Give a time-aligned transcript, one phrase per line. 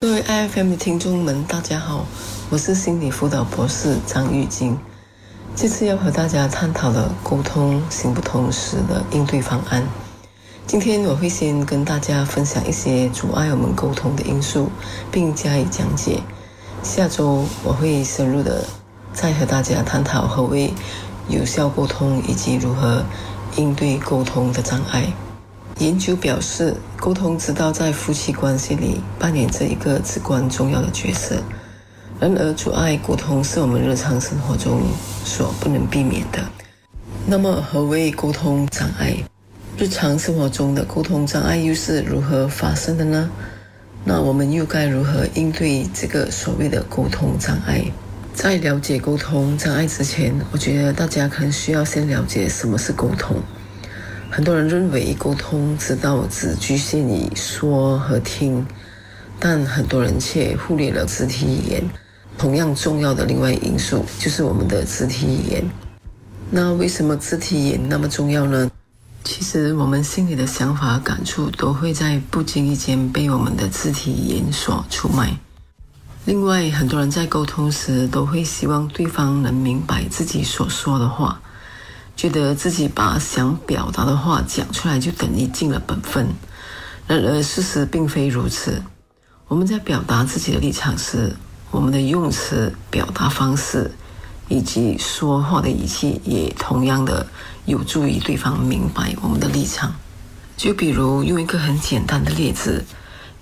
[0.00, 2.06] 各位 IFM 的听众们，大家好，
[2.50, 4.78] 我是心理辅导博士张玉晶。
[5.56, 9.84] 这次要和大家探讨的沟通行不通时的应对方案。
[10.68, 14.70] 今天我会先跟大家分享一些阻碍我们沟通的因素，
[15.10, 16.22] 并加以讲解。
[16.84, 18.64] 下周我会深入的
[19.12, 20.72] 再和大家探讨何谓
[21.28, 23.02] 有效沟通，以及如何
[23.56, 25.12] 应对沟通的障碍。
[25.78, 31.36] 研究表示，沟通之道在夫妻关系里扮演着一个至关重要的角色。
[32.18, 34.82] 然而，阻碍沟通是我们日常生活中
[35.24, 36.40] 所不能避免的。
[37.24, 39.16] 那么，何为沟通障碍？
[39.76, 43.30] 日常生活中的沟通障碍又是如何发生的呢？
[44.04, 47.84] 那我们又该如何应对这个所谓的沟通障碍？
[48.34, 53.36] 在了解沟通障碍之前，我觉得大家可能需要先了解什么是沟通。
[54.30, 58.64] 很多人认为沟通之道只局限于说和听，
[59.40, 61.82] 但很多人却忽略了肢体语言。
[62.36, 65.70] 同样重要的另外因素就是我们的肢体语言。
[66.50, 68.70] 那为什么肢体语言那么重要呢？
[69.24, 75.36] 其实我们心里的想法、感触都会在不经意间被我们的肢体语言所出卖。
[76.26, 81.40] 另外，很多人在沟通时都会希望对方能明白自己所说的话。
[82.18, 86.26] 觉得自己把想表达的话讲出来就等于尽了本分，
[87.06, 88.82] 然而事实并非如此。
[89.46, 91.36] 我们在表达自己的立场时，
[91.70, 93.92] 我们的用词、表达方式
[94.48, 97.24] 以及说话的语气也同样的
[97.66, 99.94] 有助于对方明白我们的立场。
[100.56, 102.84] 就比如用一个很简单的例子：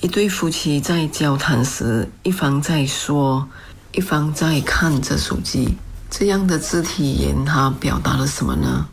[0.00, 3.48] 一对夫妻在交谈时，一方在说，
[3.90, 5.76] 一方在看着手机。
[6.10, 8.86] 这样的肢体语言，它表达了什么呢？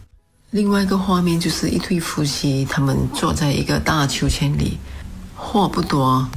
[0.52, 4.78] 另外一个画面就是一对夫妻，他们坐在一个大秋千里，
[5.36, 6.30] 话不多。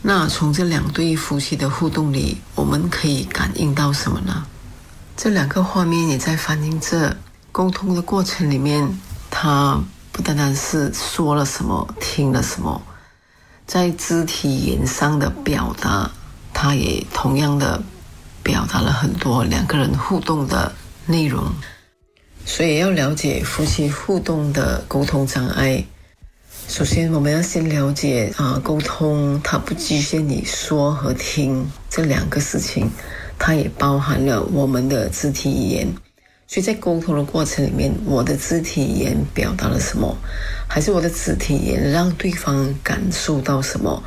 [0.00, 4.44] 那从这两对夫妻的互动里，我们可以感应到什么呢？
[5.16, 7.16] 这两个画面也在反映着
[7.52, 8.88] 沟通的过程里面，
[9.30, 9.78] 他
[10.10, 12.80] 不单单是说了什么，听了什么，
[13.66, 16.10] 在肢体语言上的表达，
[16.54, 17.82] 他也同样的。
[18.48, 20.72] 表达了很多两个人互动的
[21.04, 21.52] 内容，
[22.46, 25.84] 所以要了解夫妻互动的沟通障碍。
[26.66, 32.90] 首先，我们要先了解啊，沟通它不局限于说和听这两个事情，
[33.38, 35.86] 它也包含了我们的肢体语言。
[36.46, 40.16] 所以在沟通的过程里面，我的肢体语言表达了什么，
[40.66, 44.02] 还是我的肢体语言让对方感受到什么，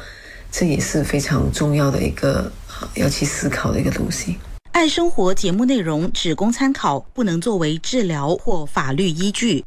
[0.52, 2.52] 这也是非常重要的一个。
[2.96, 4.38] 要去思考的一个东西。
[4.72, 9.64] 爱生活节目内容只供参考，不能作为治疗或法律依据。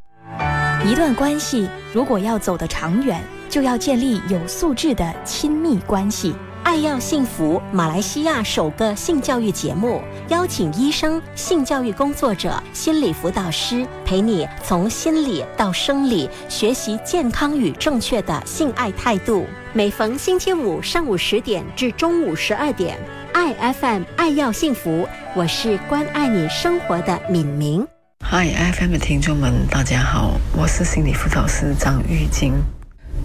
[0.84, 6.34] 一段关系如果要走得长远，就要建立有素质的亲密关系。
[6.64, 19.46] 爱要幸福，马来西亚首个性教育节目，邀请医生、性教育工作者、心理辅导师陪你从心理到生理学习健康与正确的性爱态度。
[19.74, 22.98] 每逢星期五上午十点至中午十二点，
[23.34, 27.86] 爱 FM 爱要幸福，我是关爱你生活的敏明。
[28.24, 32.54] 嗨，FM 的听众们，大家好，我是心理辅导师张玉晶。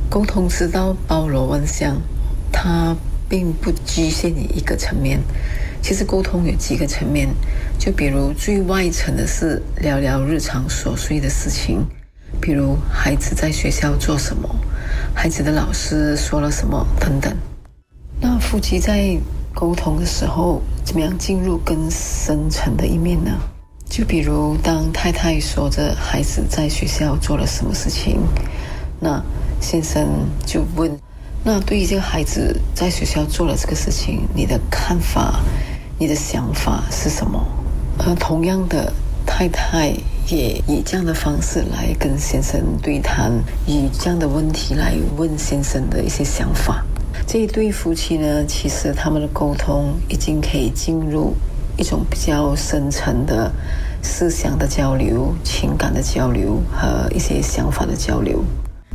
[0.09, 1.95] 沟通之道包罗万象，
[2.51, 2.93] 他。
[3.29, 5.21] 并不局限于一个层面，
[5.81, 7.29] 其实沟通有几个层面，
[7.77, 11.85] 就比如最外层的是聊聊日常琐碎的事情，
[12.41, 14.49] 比如孩子在学校做什么，
[15.13, 17.31] 孩子的老师说了什么等等。
[18.19, 19.15] 那夫妻在
[19.53, 23.31] 沟通的时候，怎么样进入更深层的一面呢？
[23.87, 28.19] 就比如当太太说着孩子在学校做了什么事情，
[28.99, 29.23] 那
[29.61, 30.07] 先生
[30.45, 30.91] 就问。
[31.43, 35.39] 那对于这个孩子在学校做了这个事情，你的看法、
[35.97, 37.43] 你的想法是什么？
[37.99, 38.91] 而同样的，
[39.25, 39.93] 太太
[40.27, 43.31] 也以这样的方式来跟先生对谈，
[43.65, 46.83] 以这样的问题来问先生的一些想法。
[47.25, 51.33] 这一对夫妻呢，其实他们的沟通已经可以进入
[51.77, 53.51] 一种比较深层的
[54.01, 58.43] 思想的交流、情感的交流和一些想法的交流。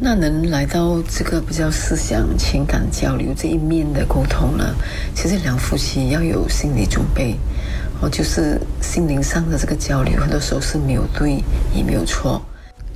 [0.01, 4.75] 那能来到这个比较思想、情感交流这一面的沟通呢？
[5.15, 7.37] 其实两夫妻要有心理准备，
[8.01, 11.43] 哦，就是心灵上的这个交流，很多时候是没有对
[11.73, 12.43] 也没有错，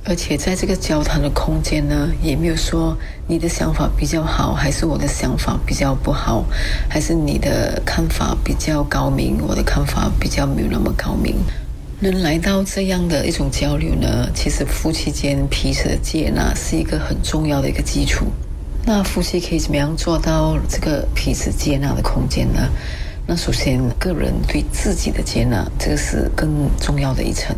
[0.03, 2.97] 而且在这个交谈的空间呢，也没有说
[3.27, 6.43] 你的想法比较好，还是我的想法比较不好，
[6.89, 11.37] 还是你的看法比较高明，我的看法比较没有那么高明。
[12.01, 14.29] 能来到这样的一种交流呢？
[14.33, 18.25] 其实夫妻间彼此的接纳是一个很重要的一个基础。
[18.85, 22.69] 那夫妻可以怎么样做到这个彼此接纳的空间呢？
[23.27, 26.49] 那首先，个人对自己的接纳，这个是更
[26.79, 27.53] 重要的一层。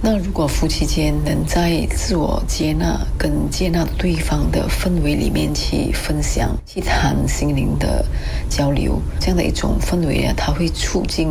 [0.00, 8.04] 那如果夫妻间能在自我接纳跟接纳对方的氛围里面去分享、去谈心灵的
[8.50, 11.28] 交流，这样的一种氛围啊，它会促进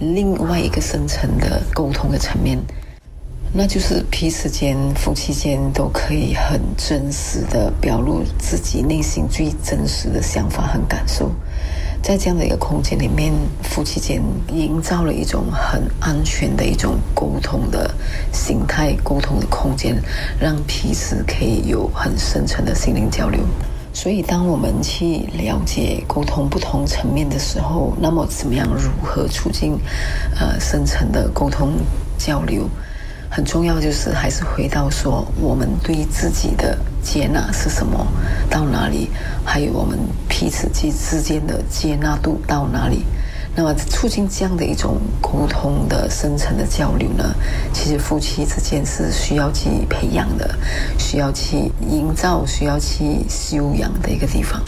[0.00, 2.58] 另外一个深层的沟通的层面，
[3.52, 11.32] 那就是彼此间、夫妻间都可以很真实的表露自己内心最真实的想法和感受。
[12.00, 14.22] 在这样的一个空间里面，夫妻间
[14.52, 17.90] 营造了一种很安全的一种沟通的
[18.32, 20.00] 形态、沟通的空间，
[20.38, 23.40] 让彼此可以有很深层的心灵交流。
[24.00, 29.76] 所以，当我们去了解沟通不同层面的时候，那么怎么样如何促进
[30.38, 31.72] 呃深层的沟通
[32.16, 32.70] 交流？
[33.28, 38.06] 很重要，就是还是回到说，我们对自己的接纳是什么，
[38.48, 39.10] 到哪里，
[39.44, 39.98] 还有我们
[40.28, 43.02] 彼此之之间的接纳度到哪里。
[43.58, 47.24] 那么，促进这样的一种沟通的深层的交流呢？
[47.72, 50.48] 其实夫妻之间是需要去培养的，
[50.96, 54.62] 需要去营造，需要去修养的一个地方。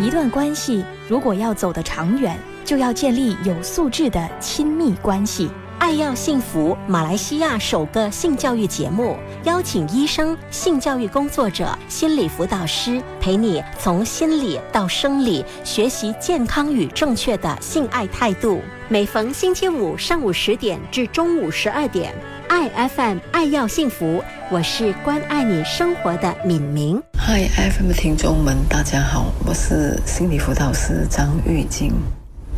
[0.00, 2.34] 一段关系如果要走得长远，
[2.64, 5.50] 就要建立有素质的亲密关系。
[5.78, 18.60] 爱要幸福，马来西亚首个性教育节目，邀请医生、性教育工作者、心理辅导师，陪你从心理到生理，学习健康与正确的性爱态度。
[18.88, 22.12] 每逢星期五上午十点至中午十二点，
[22.48, 27.00] 爱 FM 爱要幸福，我是关爱你生活的敏明。
[27.16, 31.92] 嗨，FM 的听众们，大家好，我是心理辅导师张玉晶。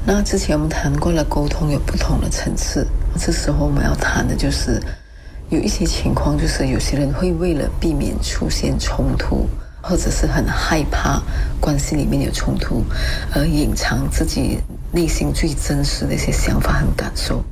[0.06, 2.86] 那之前我们谈过了，沟通有不同的层次。
[3.18, 4.80] 这时候我们要谈的就是，
[5.48, 9.48] 有一些情况，就是有些人会为了避免出现冲突，
[9.82, 11.20] 或者是很害怕
[11.60, 12.84] 关系里面有冲突，
[13.34, 14.58] 而隐藏自己
[14.92, 17.42] 内心最真实的一些想法和感受。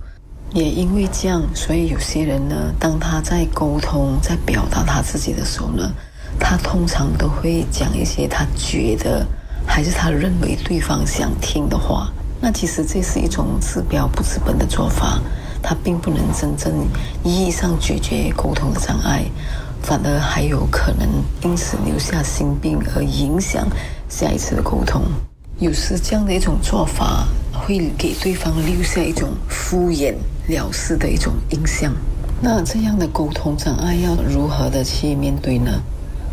[0.55, 5.93] 也因为这样，所以有些人呢，当他在沟通、在表达他自己的时候呢，
[6.41, 9.27] 他通常都会讲一些他觉得
[9.67, 12.11] 还是他认为对方想听的话。
[12.41, 15.21] 那其实这是一种治标不治本的做法。
[15.69, 16.73] 它并不能真正
[17.23, 19.27] 意义上解决沟通的障碍，
[19.83, 21.07] 反而还有可能
[21.45, 23.69] 因此留下心病，而影响
[24.09, 25.03] 下一次的沟通。
[25.59, 30.15] 有时这样的一种做法会给对方留下一种敷衍
[30.47, 31.93] 了事的一种印象。
[32.41, 35.71] 那这样的沟通障碍要如何的去面对呢？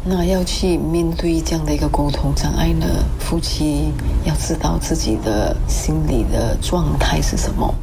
[0.06, 2.86] 那要去面对这样的一个沟通障碍呢？
[3.20, 3.92] 夫妻
[4.24, 7.76] 要知道自己的心理的状态是什么。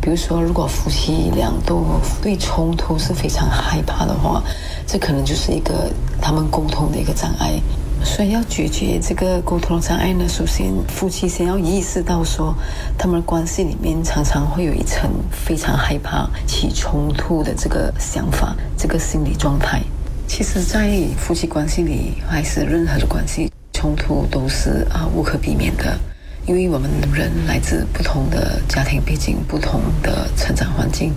[0.00, 1.84] 比如说，如果夫妻俩都
[2.22, 4.42] 对冲突是非常害怕的话，
[4.86, 7.60] 这可能就是一个他们沟通的一个障碍。
[8.02, 12.54] 所以要解决这个沟通障碍呢，首先夫妻先要意识到说，
[12.96, 19.82] 他们的关系里面常常会有一层非常害怕起冲突的这个想法，这个心理状态。
[20.26, 20.88] 其实，在
[21.18, 25.98] 夫妻关系里，还是任何的关系，冲突都是啊无可避免的。
[26.46, 31.12] 因为我们人来自不同的家庭背景、不同的成长环境，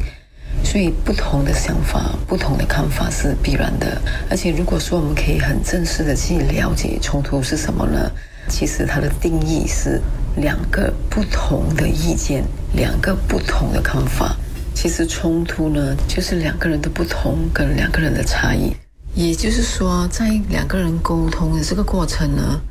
[0.63, 3.99] 所以不同的想法、不同的看法是必然的。
[4.29, 8.11] 而且，如果说我们可以很正式的去了解冲突是什么呢？
[8.49, 10.01] 其实它的定义是
[10.35, 14.35] 两个不同的意见、两个不同的看法。
[14.75, 18.75] 其实冲突呢，就是两个人的不同跟两个人的差异。
[19.15, 22.61] 也就是说，在两个人沟通的这个过程呢。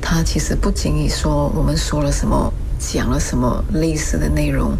[0.00, 4.72] 它其实不仅仅说我们说了什么，讲了什么类似的内容，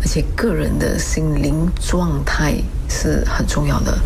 [0.00, 2.54] 而且个人的心灵状态
[2.88, 3.98] 是很重要的。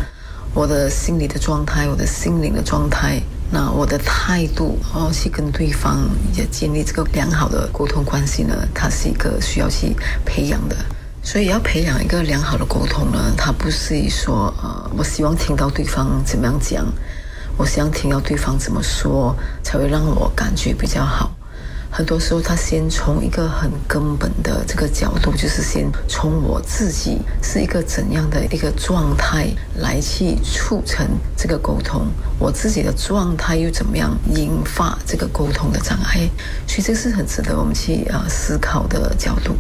[0.52, 10.76] 我的心理的状态，我的心灵的状态，那我的态度哦，去跟对方也建立这个良好的沟通关系呢，它是一个需要去培养的。
[11.23, 16.85] 所以要培养一个良好的沟通呢，它不是说呃，我希望听到对方怎么样讲。
[17.57, 21.30] 我想听到对方怎么说，才会让我感觉比较好。
[21.92, 31.04] 很多时候，他先从一个很根本的这个角度，就是先从我自己是一个怎样的一个状态来去促成
[31.37, 32.07] 这个沟通。
[32.38, 36.30] 我自己的状态又怎么样引发这个沟通的障碍？
[36.66, 39.57] 所以，这是很值得我们去啊思考的角度。